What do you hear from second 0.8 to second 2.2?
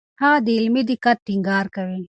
دقت ټینګار کوي.